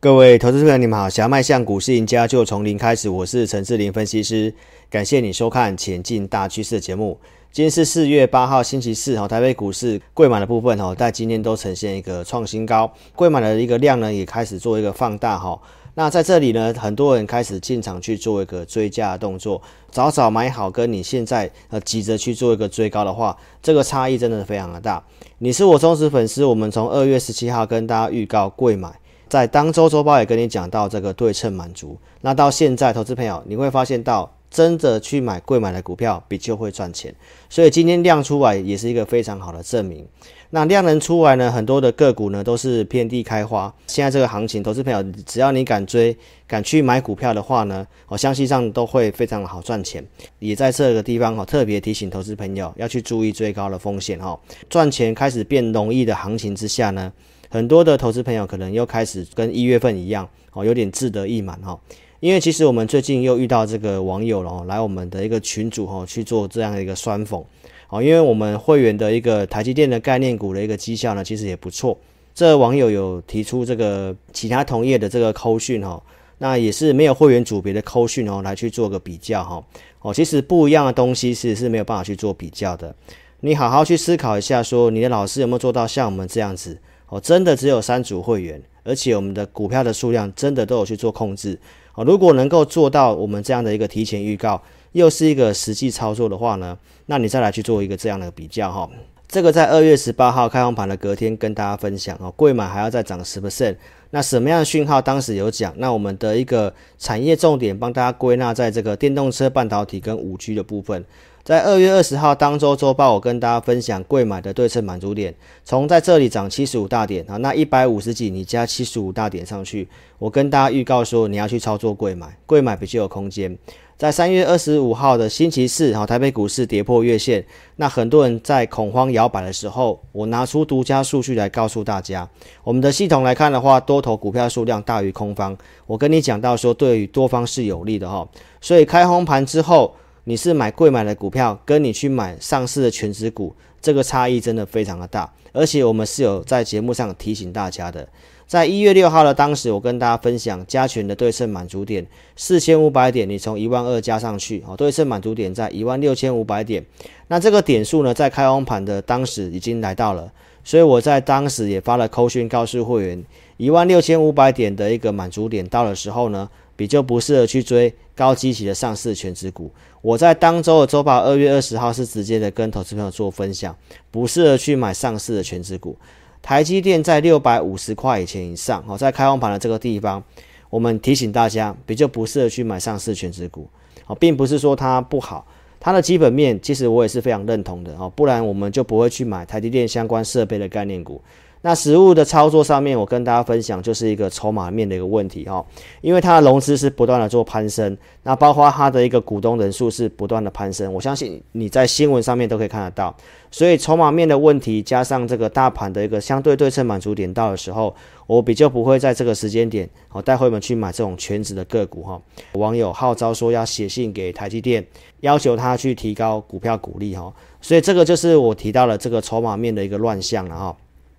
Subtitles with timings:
[0.00, 1.08] 各位投资朋友，你们好！
[1.08, 3.08] 想要迈向股市赢家，就从零开始。
[3.08, 4.52] 我是陈志林分析师，
[4.90, 7.18] 感谢你收看《前进大趋势》的节目。
[7.50, 9.18] 今天是四月八号，星期四。
[9.18, 15.58] 哈，台北股市贵买的部分，哈，在今天都呈现一个创新高，贵买的一个量呢，也开始做一个放大，哈。
[15.94, 25.02] 那在这里呢，很多人开始进场去做一个追加的动作，早早买好，跟你现在呃急着去做一个追高的话，这个差异真的非常的大。
[25.38, 28.92] 你是我忠实粉丝，我们从二月十七号跟大家预告贵买。
[29.34, 37.12] 在当周周报也跟你讲到这个对称满足，那到现在投资朋友你会发现到真的去买贵买的股票比就会赚钱，
[37.50, 40.06] 所以今天量出来也是一个非常好的证明。
[40.50, 43.74] 那量能出来呢，很多的个股呢都是遍地开花。
[43.88, 46.16] 现在这个行情，投资朋友只要你敢追、
[46.46, 50.06] 敢去买股票的话呢，我相信上都会非常好赚钱。
[50.38, 54.38] 也在这个地方哈，特别提醒投资朋友要去注意追高的风险哈。
[54.70, 57.12] 赚钱开始变容易的行情之下呢。
[57.50, 61.78] 很多的投资朋友可能又开始跟一月份一样哦，有点志得意满哈。
[62.20, 67.44] 因为其实我们最近又遇到这个网友了，来我们的一个群组哈去做这样的一个酸讽
[67.90, 68.02] 哦。
[68.02, 71.98] 因为我们会员的一个台积电的概念股的一个绩效呢，其实也不错。
[72.34, 76.02] 这网友有提出这个其他同业的这个扣讯哈，
[76.38, 79.62] 那也是没有会员组别的扣讯哦，来去做个比较哈
[80.00, 80.14] 哦。
[80.14, 82.94] 其实不一样的东西是是没有办法去做比较的。
[83.40, 86.80] 你好好去思考一下，说你的老师有没有做到像我们这样子？
[87.14, 91.56] 哦，真的只有三组会员，而且我们的股票的数量真的都有去做控制。
[91.94, 98.90] 哦，如果能够做到我们这样的一个提前预告，又是一个实际操作的话呢，那你再来去做一个这样的比较哈。
[99.28, 103.76] 这个在二月十八号开放盘的隔天跟大家分享哦，贵买还要再涨十 percent。
[104.10, 105.72] 那什么样的讯号当时有讲？
[105.76, 111.04] 那我们的一个产业重点帮大家归纳在这个电动车半导体跟五 G 的部分。
[111.44, 119.86] 在二月二十号当周周报，我跟大家分享柜买的对称满足点，从在这里涨七十五大点啊，那一百五十几你加七十五大点上去，
[120.18, 123.54] 我跟大家预告说你要去操作柜买，柜买比较有空间。
[123.98, 127.44] 在三月二十五号的星期四，哈，台北股市跌破月线，
[127.76, 132.26] 那很多人在恐慌摇摆的时候，我拿出独家数据来告诉大家，
[132.62, 135.54] 我们的系统来看的话，多头股票数量大于空方，
[135.86, 138.26] 我跟你讲到说，对于多方是有利的哈，
[138.62, 139.94] 所以开红盘之后。
[140.26, 145.30] 你是买贵买的股票，跟你去买上市的全值股，这个差异真的非常的大。
[145.52, 148.08] 而且我们是有在节目上提醒大家的，
[148.46, 152.04] 在一月六号的当时，我跟大家分享加权的对称满足点
[152.36, 156.84] 四千五百点，你从一万二加上去，哦，对称满足点在一万六千五百点。
[157.28, 160.32] 那这个点数呢，在开红盘的当时已经来到了，
[160.64, 163.24] 所以我在当时也发了扣讯告诉会员，
[163.58, 169.70] 一万六千五百点的一个满足点到的时候呢，比较不适合去追高基期的上市权值股。
[170.02, 173.74] 我在当周的周报二月二十号是直接的跟投资朋友做分享，
[174.10, 175.96] 不适合去买上市的权值股。
[176.42, 180.22] 台积电在六百五十块以前以上，哦，在开放盘的这个地方，
[180.68, 183.66] 我们提醒大家，比较不适合去买上市权值股。
[184.06, 185.46] 哦，并不是说它不好，
[185.80, 187.96] 它的基本面其实我也是非常认同的。
[187.98, 191.22] 哦，不然我们就不会去买台积电相关设备的概念股。
[191.66, 195.64] 那实物的操作上面，我跟大家分享就是一个筹码面的一个问题哈，
[196.02, 203.16] 因为它的融资是不断的做攀升，那包括它的一个股东人数是不断的攀升，我相信你在新闻上面都可以看得到，
[203.50, 207.96] 所以筹码面的问题加上这个大盘的一个相对对称满足点到的时候，
[208.26, 212.20] 我比较不会在这个时间点哦带会员们去买这种全值的个股哈。
[212.52, 214.86] 网友号召说要写信给台积电，
[215.20, 217.32] 要求他去提高股票股利哈，
[217.62, 220.76] 所以这个就是我提到了这个筹码面的一个乱象了哈。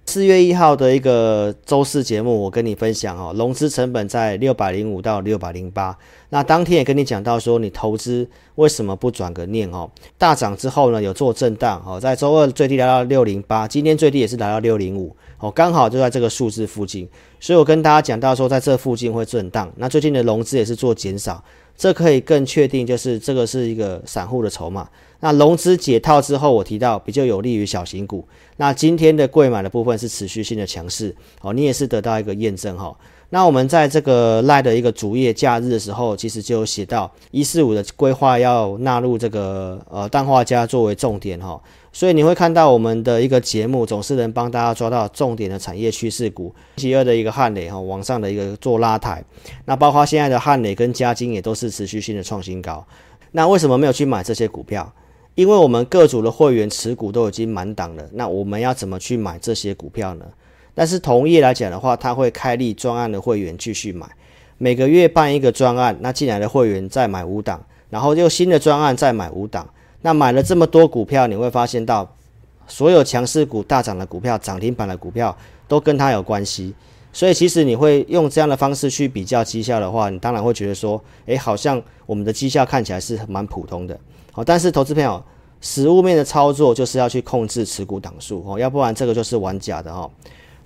[0.08, 5.98] 四月一号的一个周四节目，我跟你分享哦，融资成本在六百零五到六百零八。
[6.30, 9.90] 那当天也跟你讲到说，你投资为什么不转个念哦？
[10.18, 17.10] 大涨之后呢，有做震荡哦，在周二最低来到六零八，今天最低也是来到六零五哦，刚好就在这个数字附近。
[17.40, 19.70] 所以我跟大家讲到说，在这附近会震荡。
[19.76, 21.44] 那最近的融资也是做减少，
[21.78, 24.88] 这可以更确定就是这个是一个散户的筹码。
[25.22, 28.24] 那融资解套之后，我提到比较有利于小型股。
[28.58, 32.96] 那今天的贵买的部分是持续性的强势，哦，你也是得到一个验证哈。
[33.30, 41.60] 那我们在这个赖的一个主页假日的时候，其实就有写到一四五的规划要纳入这个呃氮化镓作为重点哈。
[41.95, 46.53] 所以你会看到我们的一个节目总是能帮大家抓到重点的产业趋势股。
[46.75, 49.24] 星期二的一个汉磊哈往上的一个做拉抬，
[49.63, 52.86] 那包括现在的汉磊跟嘉晶也都是持续性的创新高。
[53.31, 54.92] 那为什么没有去买这些股票？
[55.36, 60.25] 因为我们各组的会员持股都已经满档了，那我们要怎么去买这些股票呢？
[60.74, 64.06] 但是同业来讲的话，他会开立专案的会员继续买，
[64.57, 69.69] 每个月办一个专案，那进来的会员再买五档，然后又新的专案再买五档，
[70.06, 72.07] 那买了这么多股票，你会发现到
[72.68, 75.36] 所有强势股大涨的股票、涨停板的股票
[75.68, 76.75] 都跟它有关系，
[77.12, 84.00] 所以其实你会用这样的方式去比较绩效的话，你当然会觉得说，诶，好像我们的绩效看起来是蛮普通的。
[84.31, 85.19] 好，但是投资朋友，
[85.60, 90.08] 实物面的操作就是要去控制持股档数哦，要不然这个就是玩假的哦。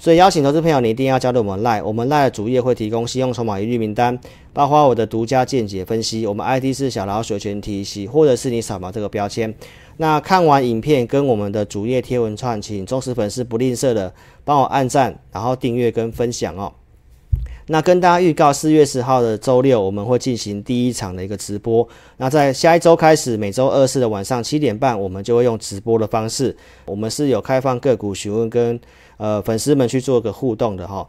[0.02, 4.18] 所以邀请投资朋友，你一定要加入我们 Line，我们 Line 的主页会提供信用筹码一律名单，
[4.54, 6.26] 包括我的独家见解分析。
[6.26, 9.54] 我们 ID 是小老鼠全 T C，或者是你扫描这个标签。
[9.98, 14.14] 那看完影片跟我们的主页贴文串，请忠实粉丝不吝啬的
[14.46, 16.72] 帮我按赞，然后订阅跟分享哦。
[17.68, 21.86] 那跟大家预告，四月十号的周六我们会进行第一场的一个直播。
[22.16, 26.56] 那在下一周开始，每周二四的晚上七点半，我们就会用直播的方式，
[26.86, 28.80] 我们是有开放个股询问跟。
[29.20, 31.08] 呃，粉丝们去做个互动的哈。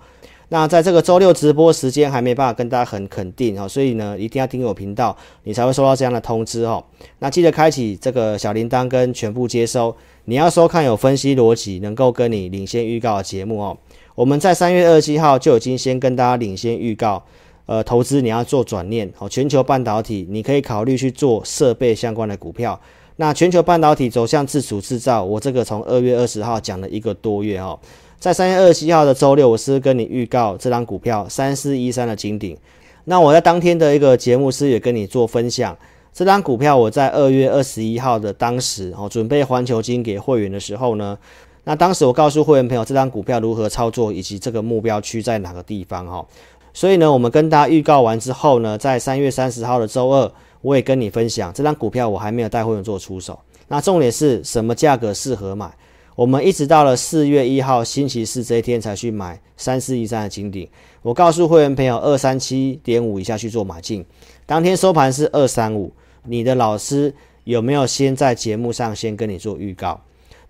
[0.53, 6.85] 那在这个周六直播时间还没办法跟大家很肯定哈，所以呢，一定要订阅我频道，你才会收到这样的通知哈。
[7.21, 13.79] 那记得开启这个小铃铛跟全部接收，你要收看有分析逻辑、能够跟你领先预告的节目哦。
[14.17, 17.23] 我们在三月二十七号就已经先跟大家领先预告，
[17.67, 22.81] 呃，投资你要做转念哦，全球半导体你可以考虑去做设备相关的股票。
[23.21, 27.79] 那全球半导体走向自主制造，我这个从二月二十号讲了一个多月哈，
[28.19, 32.57] 在三月二十七号的周六，我是跟你预告这张股票三四一三的金顶。
[33.05, 35.77] 那我在当天的一个节目是也跟你做分享，
[36.15, 41.19] 这张股票我在二月二十一号的当时哦，准备环球金给会员的时候呢，
[41.65, 46.27] 那当时我告诉会员朋友这张股票如何操作，以及这个目标区在哪个地方哈。
[46.73, 50.33] 所以呢，我们跟大家预告完之后呢，在三月三十号的周二。
[50.63, 53.39] 我也跟你分享，这张股票我还没有带会员做出手。
[53.69, 55.71] 那重点是什么价格适合买？
[56.17, 60.69] 我们一直到了四月一号星期四这一天才去买三四一三的金顶。
[61.03, 64.05] 我告诉会员朋友，二三七点五以下去做买进。
[64.45, 65.91] 当天收盘是二三五。
[66.25, 67.15] 你的老师
[67.45, 69.99] 有没有先在节目上先跟你做预告？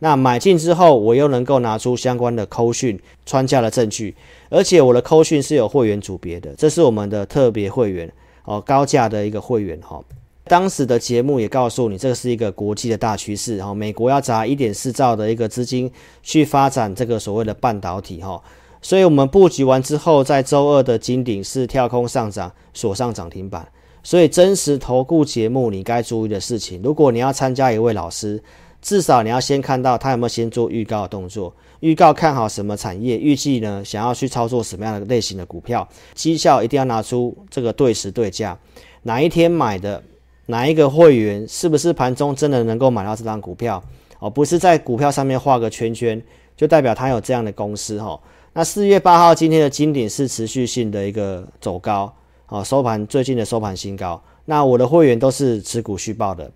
[0.01, 4.17] 那买进之后，我又能够拿出相关的扣讯穿价的证据，
[4.49, 8.11] 而且我的扣讯是有会员组别的，这是我们的特别会员。
[8.45, 10.03] 哦，高价的一个会员哈，
[10.45, 15.91] 当时的节目也告诉你，这个是一个国际的大趋势哈，美国要砸一点四兆的一个资金
[16.23, 18.43] 去发展这个所谓的半导体哈，
[18.83, 23.69] 所以我们布局完之后，在周二的金鼎是跳空上涨，锁上涨停板。
[24.03, 28.43] 所以真实投顾节目你该注意的事情，如果你要参加一位老师，
[28.81, 31.55] 至少你要先看到他有没有先做预告的动作。
[31.81, 38.59] 预告看好什么产业，预计呢想要去操作什么样的类型的股票，绩效一定要拿出这个对时对价，
[39.05, 40.03] 哪一天买的，
[40.47, 43.83] 哪一个会员是不是盘中真的能够买到这张股票
[44.19, 44.29] 哦？
[44.29, 46.23] 不是在股票上面画个圈圈，
[46.55, 48.21] 就代表他有这样的公司哈。
[48.53, 52.13] 那四月八号今天的金鼎是持续性的一个走高，
[52.49, 54.23] 哦，收盘最近的收盘新高。
[54.45, 56.51] 那我的会员都是持股续报的，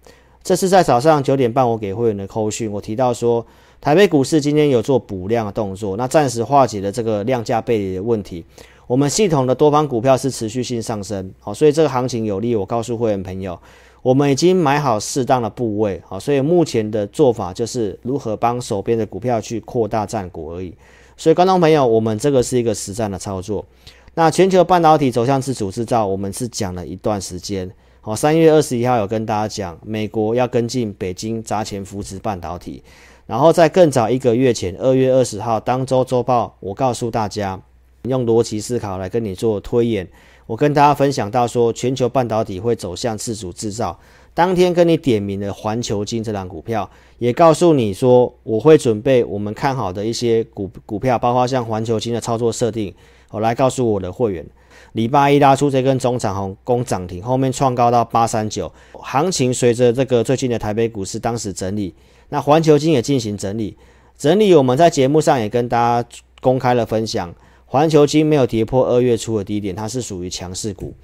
[0.45, 3.45] 这是在早上九点半我给会员的扣讯，我提到说。
[3.81, 8.43] 台北股市今天有做补量的动作，那暂时化解了这个量价背离的问题。
[8.87, 12.57] 我们系统的多方股票是持续性上升，好，所以这个行情有利。
[12.57, 13.61] 我告诉会员朋友，
[14.01, 20.75] 我们已经买好适当的部位，好，所以目前的做法就是如何帮手边的股票去扩大战果而已。
[21.19, 23.63] 所以观众朋友，我们这个是一个实战的操作。
[24.15, 27.71] 那全球半导体走向自主制造，我们是讲了一段时间。
[28.07, 32.83] 好，三月二十一号有跟大家讲，美国要跟进北京砸钱扶持半导体。
[33.25, 37.59] 然后在更早一个月前，二月二十号当周周报，我告诉大家，
[38.03, 40.07] 用逻辑思考来跟你做推演。
[40.45, 43.99] 我跟大家分享到说，全球半导体会走向自主制造。
[44.35, 52.95] 当天跟你点名的环球金这档股票，也告诉你说，我会准备我们看好的一些股股票，包括像环球金的操作设定，
[53.31, 54.45] 我来告诉我的会员。
[54.95, 61.93] 礼拜一拉出这根中长红攻涨停，后面创高到八三九，行情随着这个最近的台北股市当时整理。
[62.29, 63.77] 那环球金也进行整理，
[64.17, 66.09] 整理我们在节目上也跟大家
[66.41, 67.35] 公开了分享，
[67.67, 70.95] 环球金没有跌破二月初的低点，它是属于强势股，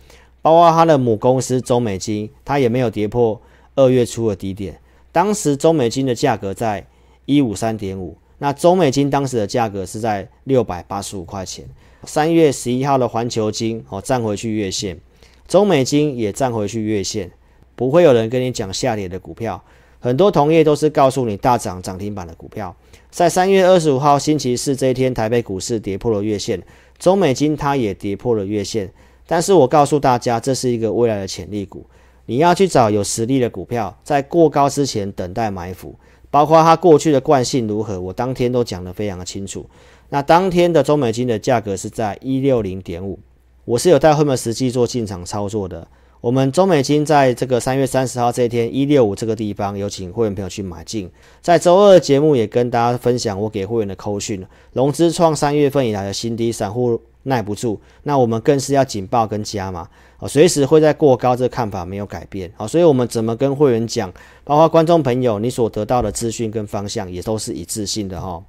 [0.41, 3.43] 包括它的母公司中美金，它也没有跌破
[3.75, 4.81] 二月初的低点，
[5.11, 6.87] 当时中美金的价格在
[7.27, 11.67] 一五三点五，那中美金当时的价格是在六百八十五块钱，
[12.05, 14.99] 三月十一号的环球金哦站回去月线，
[15.47, 17.31] 中美金也站回去月线，
[17.77, 19.63] 不会有人跟你讲下跌的股票。
[19.99, 22.75] 很多同业都是告诉你大涨涨停板的股票，
[23.11, 26.63] 在三月二十五号星期四这一天，台北股市跌破了月线，
[26.99, 28.91] 中美金它也跌破了月线。
[29.27, 31.85] 但是我告诉大家，这是一个未来的潜力股，
[32.25, 35.95] 你要去找有实力的股票，在过高之前等待埋伏，
[36.31, 39.67] 包括它过去的惯性如何，我当天都讲得非常的清楚。
[40.09, 43.19] 那当天的中美金的价格是在一六零点五，
[43.65, 45.87] 我是有带会员实际做进场操作的。
[46.21, 51.11] 我们中美金在这个三月三十号这一天一六五这个地方，有请会员朋友去买进。
[51.41, 64.13] 在周二的节目也跟大家分享我给会员的扣讯，融资创三月份以来的新低，散户耐不住，那我们更是要警报跟加码，哦，随时会在过高，这个看法没有改变，好，所以我们怎么跟会员讲，
[64.45, 68.45] 包括观众朋友，你所得到的资讯跟方向也都是一致性的哈。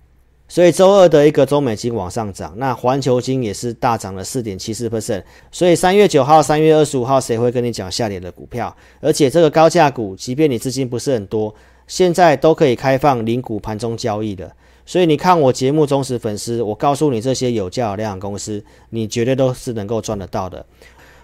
[0.50, 5.23] 所以周二的一个中美金往上涨，那环球金也是大涨了四点七四 percent。
[5.50, 8.75] 所以三月九号、三月二十五号，谁会跟你讲下跌的股票？
[9.00, 11.55] 而且这个高价股，即便你资金不是很多，
[11.88, 14.51] 现在都可以开放零股盘中交易的。
[14.91, 20.65] 所以你看我节目忠实粉丝，我告诉你这些有价有量的公司，你绝对都是能够赚得到的。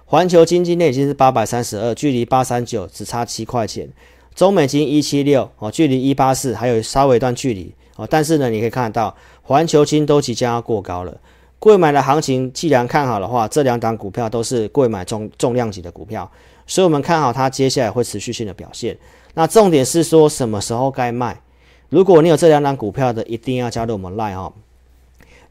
[0.05, 3.89] 环球金今天已经是八百三十二，距离八三九只差七块钱。
[4.33, 7.75] 中美金一七六哦，距离一八四还有稍微一段距离。
[7.97, 11.19] 哦，但是呢，你可以看到，环球金都即将要过高了。
[11.59, 16.31] 贵买的行情既然看好的话，这两档股票都是贵买重重量级的股票，
[16.65, 18.97] 所以我们看好它接下来会持续性的表现。
[19.33, 21.41] 那重点是说什么时候该卖？
[21.89, 24.53] 如果你有这两档股票的，一定要加入我们 Line 哦。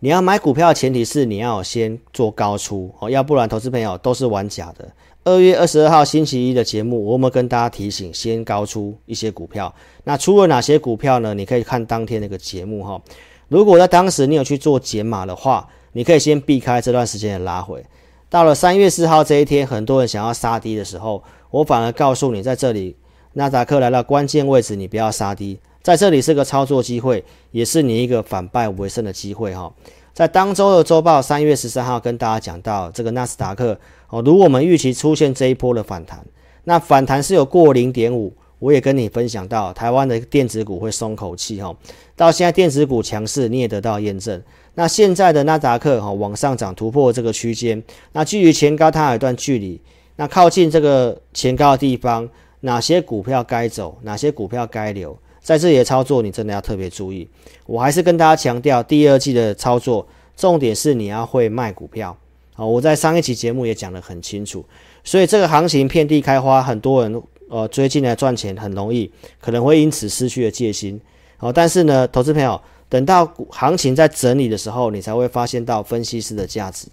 [0.01, 4.87] 你要买股票的前提是你要先做高出哦，要不然投资朋友都是玩假的。
[5.25, 9.75] 二月二十二号星期一的节目，我们跟大家提醒，先高出一些股票。
[10.05, 11.33] 那出了哪些股票呢？
[11.33, 13.01] 你可以看当天那个节目哈。
[13.49, 17.83] 如果在当时你有去做减码的话，你可以先避开这段时间的拉回。
[18.29, 22.95] 到了三月四号这一天，很多人想要杀低的时候，我反而告诉你，在这里
[23.33, 29.73] 纳达克来到关键位置，你不要杀低，在这里是个操作机会，也是你一个反败为胜的机会哈。
[30.13, 33.79] 在当周的周报三月十三号跟大家讲到这个纳斯达克
[34.09, 36.27] 哦，如果我们预期出现这一波的反弹，
[36.65, 41.73] 那反弹是有过零点五，我也跟你分享到台湾的电子股会松口气哈。
[42.17, 44.43] 到现在电子股强势，你也得到验证。
[44.75, 49.81] 那现在的纳斯达克哈往上涨突破这个区间，那距离前高它有一段距离，
[50.17, 52.29] 那靠近这个前高的地方，
[52.59, 55.17] 哪些股票该走，哪些股票该留？
[55.47, 57.29] 在这里的操作，你真的要特别注意。
[57.67, 60.05] 我还是跟大家强调，第二季的操作
[60.37, 62.17] 重点是你要会卖股票。
[62.53, 64.65] 好，我在上一期节目也讲得很清楚。
[65.05, 69.09] 所以这个行情遍地开花，很多人呃追进来赚钱很容易，
[69.41, 71.01] 可能会因此失去了戒心。
[71.37, 76.89] 好，但是呢，投资朋友，等到行情在整理的时候，你才会发现到分析师的价值。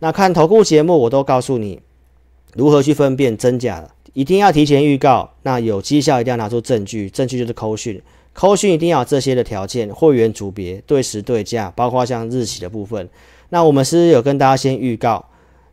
[0.00, 1.80] 那看投顾节目，我都告诉你
[2.52, 3.90] 如何去分辨真假的。
[4.14, 8.00] 一定要提前预告，那有绩效一定要拿出证据，证据就是扣讯，
[8.32, 13.08] 扣讯一定要有这些的条件，会员组别对时对价，包括像日期的部分。
[13.50, 15.24] 那我们是有跟大家先预告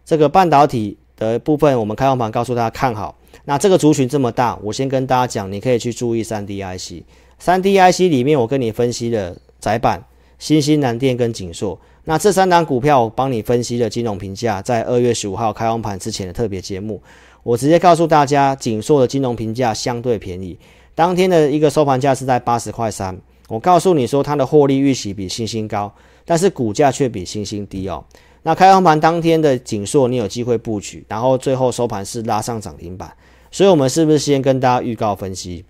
[0.04, 3.16] 这个半导体的部分，我们开放盘告诉大家看好。
[3.46, 7.04] 那这个族群这么大，我先跟大家讲，你可以去注意三 D IC，
[7.40, 10.04] 三 D IC 里面我跟你分析了窄板、
[10.38, 11.80] 新兴南电跟景硕。
[12.04, 17.02] 那这三档股票我帮你分析了金融评价，在二月十五号开放盘之前的特别节目。
[17.44, 20.58] 我直接告诉大家，景硕的金融评价相对便宜，
[20.94, 23.20] 当天的一个收盘价是在八十块三。
[23.48, 25.94] 我告诉你说，它的获利预期比星星高，
[26.24, 28.04] 但是股价却比星星低哦。
[28.44, 33.12] 那开放盘当天的景硕，你有机会布局，然后最后收盘是拉上涨停板。
[33.52, 35.66] 所以，我们是不是先跟大家预告分析？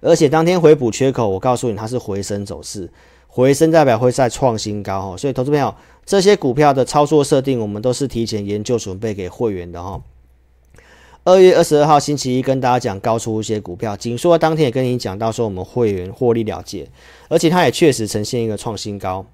[0.00, 2.90] 而且当天回补缺口，我告诉你它是回升走势，
[3.26, 5.16] 回升代表会再创新高哦。
[5.16, 5.74] 所以，投资朋友，
[6.04, 10.00] 这些股票的操作设定，我们都是提前研究准备给会员的哈。
[11.24, 16.88] 二月二十二号星期一跟大家讲高出一些股票，景硕当天也跟你讲到说我们会员获利了结，
[17.28, 19.24] 而且它也确实呈现一个创新高。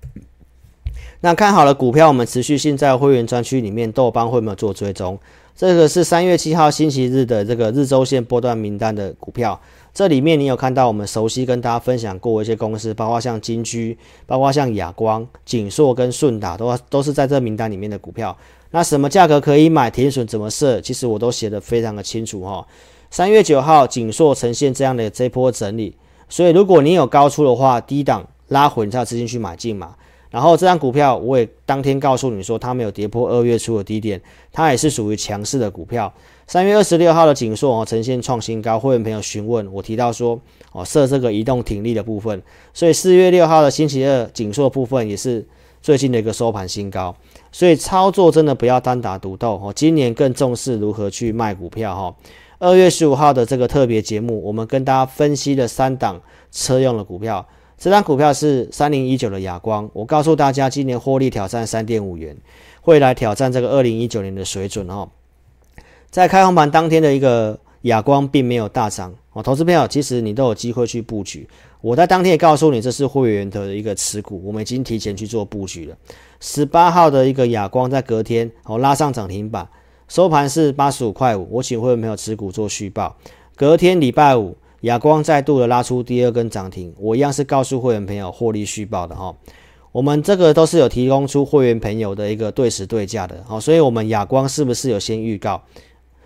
[1.21, 5.19] 那看好了股票，我们持续性在会员专区里面豆帮会没有做追踪，
[5.57, 9.59] 这个是三月七号星期日的这个日周线波段名单的股票，
[9.95, 18.37] 这里面你有看到我们熟悉跟大家分享过一些公司，包括像金居，包括像亚光、景硕跟顺达，都都是在这名单里面的股票。
[18.71, 19.91] 那什么价格可以买？
[19.91, 20.79] 停损怎么设？
[20.81, 22.67] 其实我都写得非常的清楚哈。
[23.11, 25.97] 三月九号，景硕呈现这样的这波整理，
[26.29, 29.97] 所以如果你有高出的话，低档拉回，你才有资金去买进嘛。
[30.31, 34.21] 然后这张股票我也当天告诉你说，它没有跌破二月初的低点，
[34.53, 36.13] 它也是属于强势的股票。
[36.47, 40.39] 三月二十六号的景硕哦，呈现创新高，会员朋友询问我提到说
[40.73, 42.43] 哦，设这个移动停利的部分，
[42.75, 45.47] 所以四月六号的星期二，景硕部分也是。
[45.81, 47.15] 最近的一个收盘新高，
[47.53, 49.73] 所以操作真的不要单打独斗哦。
[49.75, 52.15] 今年更重视如何去卖股票哈。
[52.59, 56.21] 二月十五号的这个特别节目，我们跟大家分析了三档
[56.51, 57.47] 车用的股票。
[57.79, 62.37] 这档股票是三零一九的亚光，我告诉大家，今年获利挑战三点五元，
[62.81, 65.09] 会来挑战这个二零一九年的水准哦。
[66.11, 71.49] 在开红盘当天的一个亚光并没有大涨哦，投资朋友其实你都有机会去布局。
[71.81, 75.97] 我在当天也告诉你，这是会员的一个持股，我们已经提前去做布局了。
[76.41, 79.69] 十八号的一个亚光在隔天哦拉上涨停板，
[80.09, 83.17] 收盘是八十五块五，我请会员朋友持股做续报。
[83.55, 89.33] 隔天礼拜五，亚光再度的拉出第二根涨停，我一样是告诉会员朋友获利续报的哈。
[89.93, 95.63] 我们这个都是有提供出会员朋友的一个对时对价的，好，所以我们亚光是不是有先预告？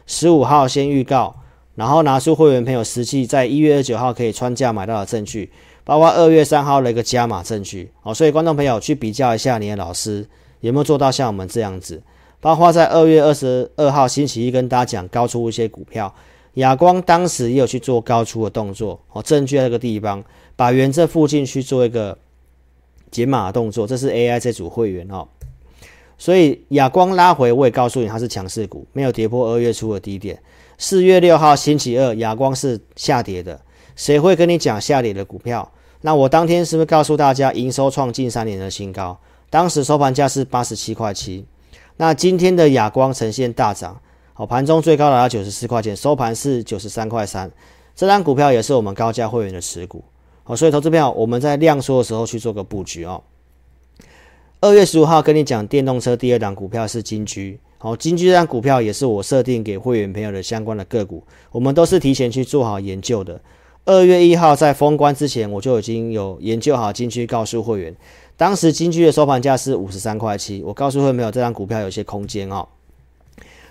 [0.07, 1.35] 十五号先预告，
[1.75, 5.51] 然后拿出会员朋友实际在一月二十九号可以穿价买到的证据，
[5.85, 10.27] 包括二月三号的一个加码证据，哦，所以观众朋友去比较一下你的老师
[10.61, 12.03] 有没有做到像我们这样子，
[12.41, 16.15] 包括在二月二十二号星期一跟大家讲高出一些股票，
[16.55, 20.25] 亚光当时也有去做高出的动作，哦，证据在这个地方，
[20.57, 22.19] 把原这附近去做一个。
[23.11, 25.29] 解码的动作，这是 AI 这组会员哦，
[26.17, 30.43] 所以亚光拉回，我也告诉你它是强势股，没有跌破二月初的低点。
[30.83, 33.61] 四月六号星期二，亚光是下跌的，
[33.95, 35.71] 谁会跟你讲下跌的股票？
[36.01, 39.17] 那我当天是不是告诉大家营收创近三年的新高？
[39.49, 41.47] 当时收盘价是八十七块七，
[41.99, 44.01] 那今天的亚光呈现大涨，
[44.35, 47.49] 好，盘中最高来到九十四块钱，收盘是九十三块三，
[47.95, 50.03] 这张股票也是我们高价会员的持股。
[50.43, 53.23] 好，所以投资票我们在量缩的时候去做个布局哦。
[54.63, 63.41] 二月十五号跟你讲电动车第二档股票是金居，好，金居这档股票也是我设定给会员朋友的相关的个股，我们都是提前去做好研究的。
[63.87, 67.93] 二月一号在封关之前，我就已经有研究好金居，告诉会员，
[68.37, 72.69] 当时金居的收盘价是五十三块七，我告诉会员朋友这档股票有些空间哦。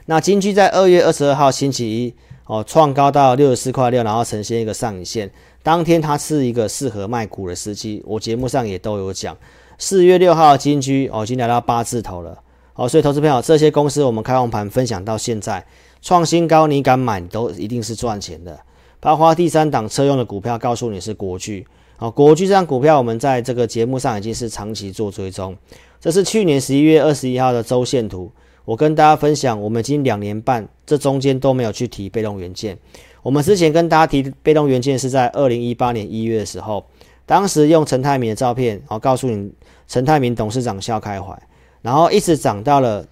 [0.08, 2.14] 那金居在二月二十二号星期一
[2.48, 5.32] 哦创高到六十四块六，然后呈现一个上影线。
[5.64, 9.38] 当天它是一个适合卖股的时机，我节目上也都有讲。
[9.82, 12.38] 四月六号金居哦，已经来到八字头了，
[12.76, 15.66] 哦，所以投资朋友，这些公司我们开红盘分享到现在
[16.04, 18.60] 创新高，你敢买，都一定是赚钱的。
[19.00, 21.66] 包括第三档车用的股票，告诉你是国巨，
[21.98, 25.58] 哦，国巨这张股票我们在这个节目上已经是长期做追踪，
[26.00, 28.32] 这是去年十一月二十一号的周线图，
[28.66, 32.78] 我跟大家分享，我们已经两年半，这中间都没有去提被动元件。
[33.24, 36.86] 我们之前跟大家提被动元件是在二零一八年一月的时候，
[37.26, 39.52] 当时用陈泰明的照片，然后告诉你
[39.92, 41.38] 陈泰明董事长笑开怀，
[41.82, 43.06] 然后一直涨到了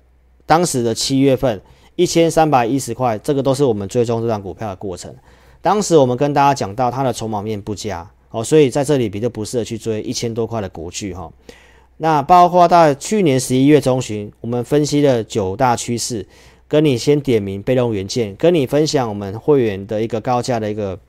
[0.46, 1.62] 当时的七月份
[1.98, 5.14] 一千三百一十块，这个都是我们追踪这张股票的过程。
[5.62, 11.30] 当时我们跟大家讲到它的筹码面不佳，哦，所以在这里比较不适合去追一千多块的国巨哈。
[11.98, 16.26] 那包括到去年十一月中旬，我们分析了九大趋势。
[16.70, 21.00] 跟你先点名被动元件，跟你分享我们会员的一个高价的一个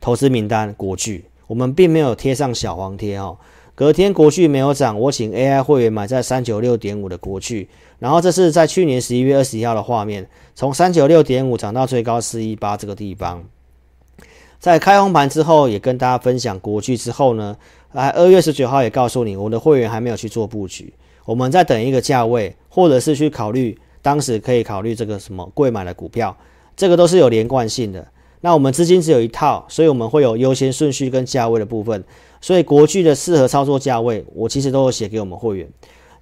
[0.00, 3.38] 投资名单，国巨，我们并没有贴上小黄贴哦。
[3.76, 13.44] 隔天国巨没有涨，我请 AI 会员买在三九六点五的国巨，然后这是在去年十一月二十一号的画面，从三九六点五涨到最高四一八这个地方。
[14.58, 17.54] 在开红盘之后，也跟大家分享国巨之后呢，
[17.92, 20.94] 来二月十九号也告诉你，我的会员还没有去做布局，
[21.26, 23.78] 我们在等一个价位，或者是去考虑。
[24.00, 26.34] 当时可以考虑这个什么贵买的股票，
[26.76, 28.06] 这个都是有连贯性的。
[28.40, 32.04] 那我们资金只有一套，所以我们会有优先顺序跟价位的部分。
[32.40, 35.68] 所以国巨的适合操作价位，我其实都有写给我们会员。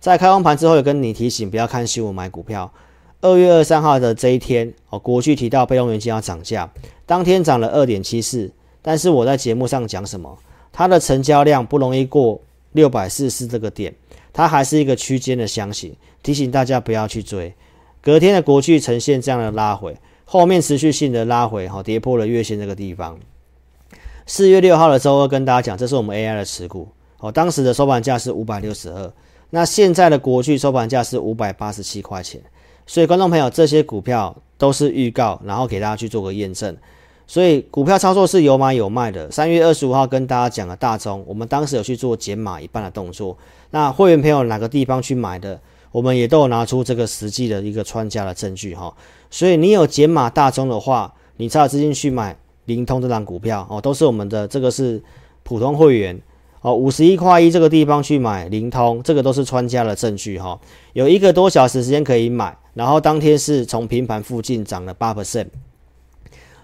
[0.00, 2.72] 在开完盘之后，有跟你提醒不要看新闻买股票。
[3.20, 6.70] 二月二三号的这一天，哦，国巨提到被动元件要涨价，
[7.06, 8.50] 当天涨了二点七四。
[8.82, 10.38] 但是我在节目上讲什么？
[10.72, 12.38] 它的成交量不容易过
[12.72, 13.94] 六百四十四这个点，
[14.32, 17.54] 它还是一个区间的箱型，提醒大家不要去追。
[18.02, 19.96] 隔天的国巨呈现这样的拉回，
[20.26, 23.18] 后面持续性的拉回，哈，跌破了月线这个地方。
[24.26, 29.12] 四月六号的周二跟大家讲，这是我们 AI 的持股，哦，当时的收盘价是五百六十二，
[29.50, 32.40] 那现在的国巨收盘价是五百八十七块钱。
[32.86, 36.74] 所以观众朋友，这些股票都是预告，然后给大家去做个验证。
[37.26, 39.30] 所以股票操作是有买有卖的。
[39.30, 43.36] 三月二十五号跟大家讲的大中，我们当时有去做减码一半的动作。
[43.70, 45.60] 那会员朋友哪个地方去买的？
[45.90, 48.92] 我们也都有拿出这个实际的一个穿价的证据哈，
[49.30, 55.02] 所以你有减码大宗的话，你才有资金去买灵通这档股票哦，都是我们的这个是
[55.42, 56.20] 普通会员
[56.60, 60.58] 哦，五十一块一这个地方去买灵通，这个都是穿家的证据哈，
[60.92, 65.48] 有一个多小时时间可以买，然后当天是从平盘附近涨了八 percent，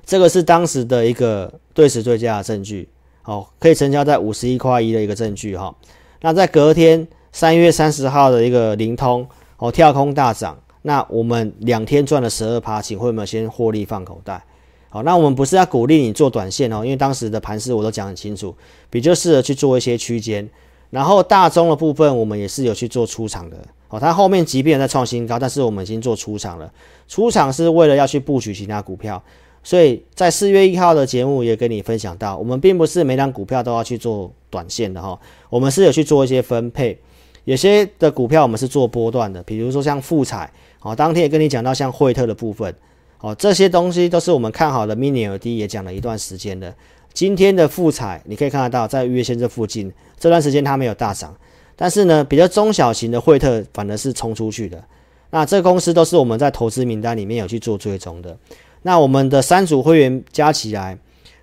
[0.04, 2.88] 这个是当时的一个对时对价的证据
[3.24, 5.74] 哦，可以成交在五十一块一的一个证据哈，
[6.22, 7.08] 那在隔天。
[7.32, 9.24] 三月三十号的一个灵通
[9.58, 14.44] 哦，跳空大涨，那我们两天赚了十二趴，请会员们先获利放口袋。
[14.90, 18.54] 好，那我们不是要鼓励你做短线哦，因为当时的盘势我都讲很清楚，
[18.90, 20.46] 比较适合去做一些区间。
[20.90, 23.56] 然后大宗的部分，我们也是有去做出场的。
[23.88, 26.68] 哦，它后面即便在创新高，但是我们已经做出场了。
[27.06, 29.22] 出场是为了要去布局其他股票，
[29.62, 35.16] 所以在四月一号的节目也跟你分享到，我们并不是每张股票都要去做短线的哈，
[35.48, 36.98] 我们是有去做一些分配。
[37.44, 42.74] 有些的股票我们是做波段的，比如说像富彩，哦，当天也跟你讲到像惠特的部分，
[43.20, 46.74] 哦，这些东西都是我们看好的 Mini LED，也讲了一段时间的。
[47.12, 51.34] 今天的富采你可以看得到，在月线这附近，这段时间它没有大涨，
[51.76, 54.82] 但是呢，比较中小型的惠特反而是冲出去的。
[55.30, 58.36] 那这公司都是我们在投资名单里面有去做追踪的。
[58.82, 60.96] 那我们的三组会员加起来，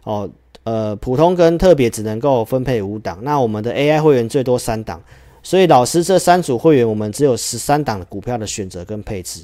[0.03, 0.29] 哦，
[0.63, 3.19] 呃，普通跟特别只能够分配五档。
[3.21, 5.01] 那我们的 AI 会员最多三档，
[5.43, 9.41] 所以老师这三组会员我们只有十三档的股票的选择跟配置。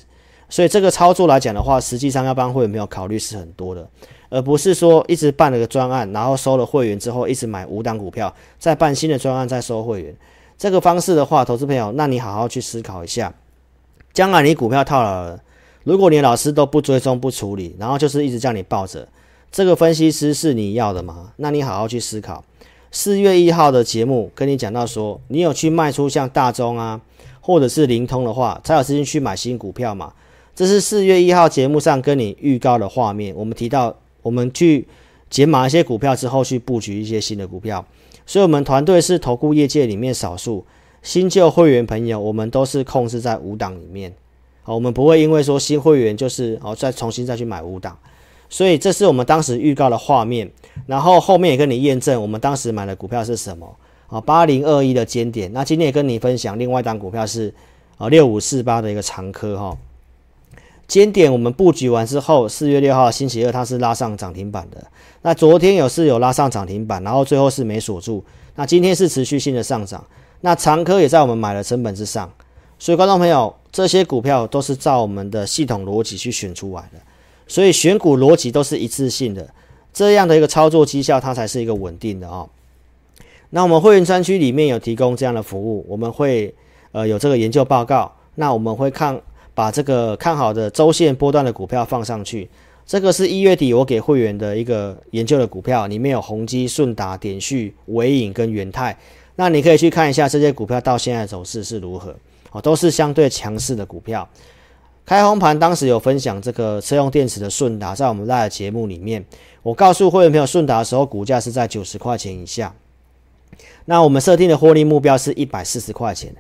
[0.53, 3.89] 所以这个操作来讲的话，实际上要帮会员朋友考虑是很多的，
[4.29, 10.15] 而不是说一直办了个专案，然后收了会员之后一直买五档股票，再办新的专案再收会员。
[10.55, 13.33] 这个方式的话，投资朋友，那你好好去思考一下。
[14.13, 15.39] 将来你股票套牢了，
[15.83, 19.07] 如果你老师都不追踪不处理，然后就是一直叫你抱着，
[19.51, 21.31] 这个分析师是你要的吗？
[21.37, 22.43] 那你好好去思考。
[22.91, 27.01] 四月一号的节目跟你讲到说，你有去卖出像大中啊，
[27.41, 30.13] 或者是灵通的话，才有资金去买新股票嘛。
[30.55, 33.35] 这是四月一号节目上跟你预告的画面。
[33.35, 34.87] 我们提到，我们去
[35.29, 37.85] 解码一些股票之后，去布局一些新的股票。
[38.25, 40.65] 所以，我们团队是投顾业界里面少数。
[41.01, 44.13] 新旧会员朋友，我们都是控制在五档里面，
[44.61, 47.97] 好，我们不会因为说新会员就是哦再重新再去买五档，
[48.47, 50.49] 所以这是我们当时预告的画面，
[50.87, 53.75] 然后后面也跟你验证我们当时买的股票是什么
[54.07, 57.53] 啊，八零二一的尖点，那今天也跟你分享另外一档股票是
[57.97, 59.77] 啊六五四八的一个长科哈，
[60.93, 64.77] 尖点我们布局完之后，四月六号星期二它是拉上涨停板的，
[65.23, 70.06] 那昨天有是有拉上涨停板，然后最后是没锁住，那今天是持续性的上涨。
[70.41, 72.32] 那长科也在我们买的成本之上，
[72.77, 76.99] 所以观众朋友，这些股票都是照我们的系统逻辑去选出来的，
[77.47, 79.49] 所以选股逻辑都是一致性的，
[79.91, 82.47] 这样的一个操作绩效，它才是一个稳定的哦。
[83.49, 86.53] 那我们会员专区里面有提供这样的服务，我们会
[86.91, 89.19] 呃有这个研究报告，那我们会看
[89.55, 92.49] 把这个看好的周线波段的股票放上去，
[92.85, 98.97] 这个是一月底我给会员的一个研究的股票，里面有宏基、顺达、点序、伟影跟元泰。
[99.35, 102.15] 那你可以去看一下这些股票到现在的走势是如何
[102.51, 104.27] 哦，都是相对强势的股票。
[105.05, 109.25] 开红盘当时有分享这个车用电池的顺达，在我们那的节目里面，
[109.61, 112.73] 我告诉会员朋友，顺达的时候股价是在九十块钱以下。
[113.85, 116.33] 那我们设定的获利目标是一百四十块钱。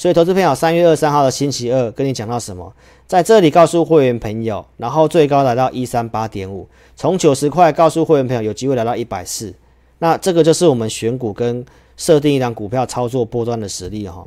[0.00, 2.72] 所以投资朋友，三月二三号的星期二跟你讲到什么？
[3.06, 9.52] 在这里告诉会员朋友，然后最高来到一三八点五，从九十块告诉会员朋友有机会来到一百四。
[9.98, 11.62] 那这个就是我们选股跟
[11.98, 14.26] 设定一档股票操作波段的实力哈。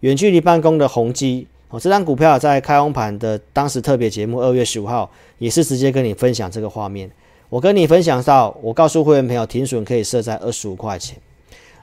[0.00, 7.10] 远距离办公的宏基哦，这张股票在开红盘的当时特别节目二月十五号也是直接跟你分享这个画面。
[7.48, 11.16] 我跟你分享到，我告诉会员朋友停损可以设在二十五块钱，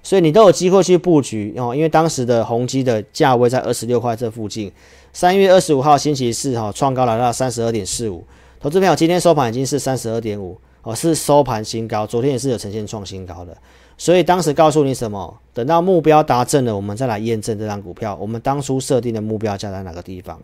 [0.02, 1.76] 所以你都有机会去布局哦。
[1.76, 4.72] 因为当时的宏基的价位在二十六块这附近。
[5.12, 8.24] 三月二十五号星期四哈，创高来到三十二点四五，
[8.60, 13.58] 投资朋友今天收盘已经是三十二点五哦，是收盘新高，昨天也是有呈现创新高的。
[13.98, 15.36] 所以当时告诉你什么？
[15.52, 18.16] 等到目标达阵了，我们再来验证这张股票。
[18.22, 20.40] 我们当初设定的目标价在哪个地方？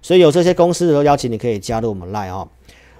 [0.00, 2.48] 所以有这些公司的都邀请你可以加入我们 Line 哦。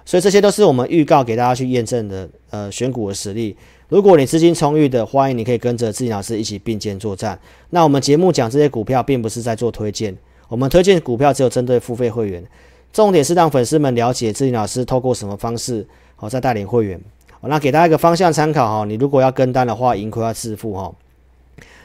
[0.04, 3.56] 所以这些都是我们预告给大家去验证的呃选股的实力。
[3.88, 7.38] 如果你资金充裕的，欢迎你可以跟着志林老师一起并肩作战。
[7.70, 10.16] 那我们节目讲这些股票，并不是在做推荐，
[10.48, 12.44] 我们推荐股票只有针对付费会员，
[12.92, 17.00] 重点是让粉丝们了解志林老师透过什么方式好在带领会员。
[17.42, 20.92] 那给大家一个方向参考哈，你如果要跟单的话，盈亏要自负哈。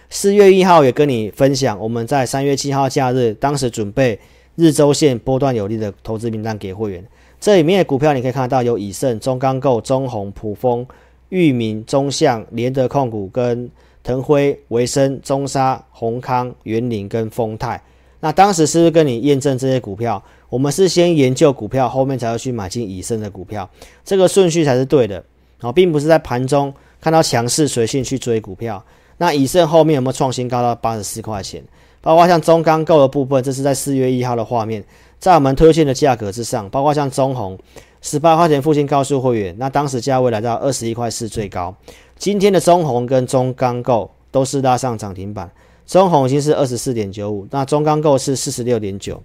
[0.10, 4.20] 四月一号也跟你分享，我们在三月七号假日，当时准备
[4.56, 7.06] 日周线波段有利的投资名单给会员。
[7.40, 10.86] 这里面的股票你可以看到有以盛、中钢构、中鸿、卜蜂、
[11.32, 13.70] 裕民、中橡、联德控股跟
[14.04, 17.82] 腾辉、维生、中沙、宏康、元林跟丰泰。
[18.20, 20.24] 那当时是不是跟你验证这些股票？
[20.50, 23.68] 我们是先研究股票，后面才要去买进以盛的股票，
[24.04, 25.24] 这个顺序才是对的。
[25.60, 28.84] 好，并不是在盘中看到强势随性去追股票。
[29.18, 31.64] 那以盛后面有没有创新高到八十四块钱？
[32.02, 34.84] 包括像中钢构的部分，这是在四月一号的画面，
[35.20, 36.68] 在我们推荐的价格之上。
[36.70, 37.58] 包括像中鸿
[38.02, 41.74] 十八块钱附近告诉会员，那当时价位来到二十一块四最高。
[42.18, 45.50] 今天的中鸿跟中钢构都是拉上涨停板，
[45.86, 49.22] 中鸿已经是二十四点九五，那中钢构是四十六点九。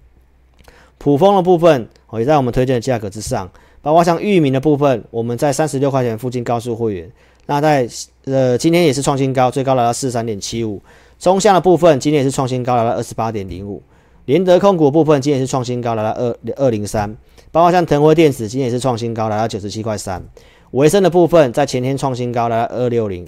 [0.99, 3.49] 普丰的部分也在我们推荐的价格之上。
[3.79, 7.09] 包括像裕民的部分，我们在三十六块钱附近告诉会员，
[7.45, 7.87] 那在
[8.25, 10.81] 呃今天也是创新高，最高来到四十三点七五。
[11.17, 13.81] 中橡的部分今天也是创新高，来到二十八点零五。
[14.25, 17.15] 联德控股部分今天也是创新高，来到二二零三。
[17.51, 20.23] 包括像腾辉电子今天也是创新高，来到九十七块三。
[20.71, 23.25] 维生的部分在前天创新高，来到二六零。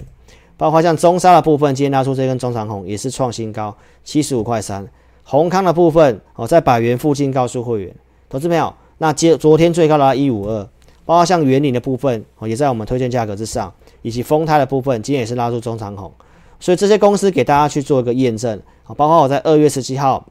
[0.56, 4.86] 包括像中沙的部分，今天拉出这根中长红也是创新高，七十五块三。
[5.24, 7.94] 宏康的部分哦，在百元附近告诉会员，
[8.28, 8.74] 投资朋友。
[8.98, 10.62] 那接昨天最高达一五二，
[11.06, 16.12] 包括像元鼎的部分哦，也在我们推荐价格之上，以及丰泰的部分，今天也是拉出中长红。
[16.58, 20.26] 所以这些公司给大家去做一个验证啊，包括我在二月十七号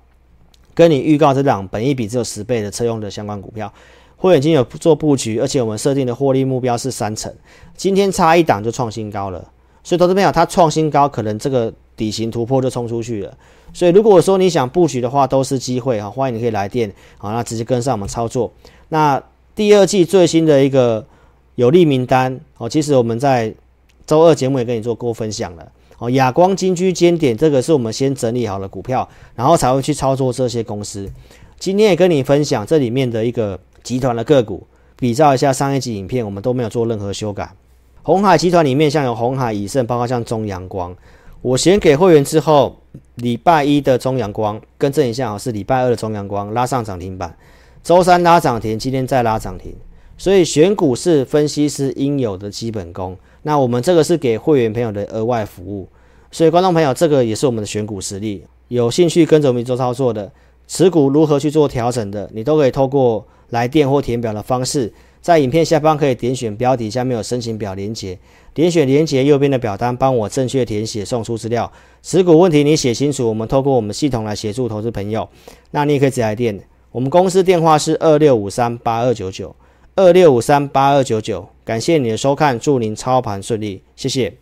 [0.80, 3.70] 跟你预告这档本益比只有十倍的车用的相关股票，
[4.15, 7.30] 会员已经有做布局，而且我们设定的获利目标是三成，
[7.76, 9.46] 今天差一档就创新高了。
[9.84, 13.38] 所以投资朋友，它创新高，可能这个底型突破就冲出去了。
[13.74, 18.50] 所以如果说你想布局的话，都是机会哈，欢迎你可以来电，好，那直接跟上我们操作。
[18.88, 19.22] 那
[19.54, 21.06] 第二季最新的一个
[21.56, 23.54] 有利名单哦，其实我们在
[24.08, 26.09] 周二节目也跟你做过分享了哦。
[26.09, 31.09] 亚光、金居、尖点，这个是我们先整理好的股票，然后才会去操作这些公司。
[31.59, 37.51] 今天也跟你分享这里面的一个集团的个股，比照一下上一集影片，我们都没有做任何修改。
[38.01, 40.95] 鸿海集团里面像有鸿海、以盛，包括像中阳光，
[41.41, 42.75] 我先给会员之后，
[43.15, 47.35] 礼拜一的中阳光更正一下啊，是礼拜二的中阳光拉上涨停板，
[47.83, 49.75] 周三拉涨停，今天再拉涨停，
[50.17, 53.17] 所以选股是分析师应有的基本功。
[53.43, 55.88] 那我们这个是给会员朋友的额外服务，
[56.32, 58.43] 所以观众朋友，这个也是我们的选股实力。
[58.67, 60.32] 有兴趣跟着我们做操作的，
[60.67, 64.93] 持股如何去做调整的，你都可以透过来电或填表的方式。
[65.21, 68.17] 在影片下方可以点选标题，下面有申请表连接，
[68.54, 71.69] 点选连接右边的表单，帮我正确填写，送出资料。
[72.02, 75.28] 持股问题你写清楚，我们透过我们系统来协助投资朋友。
[75.71, 76.58] 那你也可以直接来电，
[76.91, 79.54] 我们公司电话是二六五三八二九九
[79.99, 81.49] 二六五三八二九九。
[81.65, 84.33] 感谢你的收看，祝您操盘顺利，谢谢。